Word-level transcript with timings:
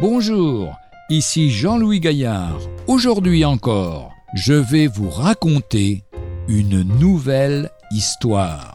Bonjour, 0.00 0.78
ici 1.10 1.50
Jean-Louis 1.50 2.00
Gaillard. 2.00 2.58
Aujourd'hui 2.86 3.44
encore, 3.44 4.14
je 4.32 4.54
vais 4.54 4.86
vous 4.86 5.10
raconter 5.10 6.04
une 6.48 6.80
nouvelle 6.98 7.70
histoire. 7.90 8.74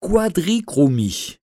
Quadrichromie. 0.00 1.36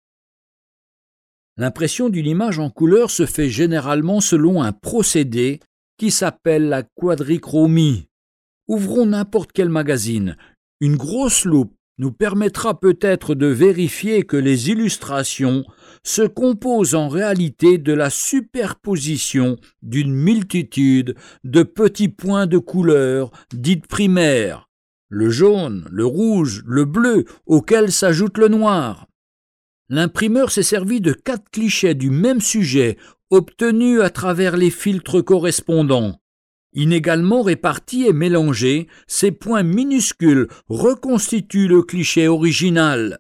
L'impression 1.56 2.10
d'une 2.10 2.28
image 2.28 2.60
en 2.60 2.70
couleur 2.70 3.10
se 3.10 3.26
fait 3.26 3.50
généralement 3.50 4.20
selon 4.20 4.62
un 4.62 4.74
procédé 4.74 5.62
qui 5.98 6.12
s'appelle 6.12 6.68
la 6.68 6.84
quadrichromie. 6.84 8.10
Ouvrons 8.68 9.06
n'importe 9.06 9.54
quel 9.54 9.70
magazine. 9.70 10.36
Une 10.82 10.98
grosse 10.98 11.46
loupe 11.46 11.74
nous 12.00 12.12
permettra 12.12 12.80
peut-être 12.80 13.36
de 13.36 13.46
vérifier 13.46 14.24
que 14.24 14.38
les 14.38 14.70
illustrations 14.70 15.66
se 16.04 16.22
composent 16.24 16.96
en 16.96 17.10
réalité 17.10 17.78
de 17.78 17.94
la 17.94 18.10
superposition 18.10 19.58
d'une 19.84 20.14
multitude 20.14 21.16
de 21.44 21.62
petits 21.62 22.10
points 22.10 22.48
de 22.48 22.58
couleur 22.58 23.32
dites 23.54 23.86
primaires, 23.86 24.70
le 25.10 25.30
jaune, 25.30 25.88
le 25.92 26.06
rouge, 26.06 26.64
le 26.66 26.86
bleu, 26.86 27.26
auquel 27.46 27.92
s'ajoute 27.92 28.38
le 28.38 28.48
noir. 28.48 29.08
L'imprimeur 29.90 30.52
s'est 30.52 30.64
servi 30.64 31.02
de 31.02 31.14
quatre 31.14 31.50
clichés 31.52 31.96
du 31.96 32.12
même 32.12 32.42
sujet 32.42 32.98
obtenus 33.30 34.02
à 34.02 34.10
travers 34.10 34.56
les 34.56 34.70
filtres 34.70 35.24
correspondants. 35.24 36.20
Inégalement 36.74 37.42
répartis 37.42 38.06
et 38.06 38.14
mélangés, 38.14 38.88
ces 39.08 39.32
points 39.32 39.64
minuscules 39.64 40.48
reconstituent 40.68 41.68
le 41.68 41.82
cliché 41.82 42.28
original. 42.28 43.20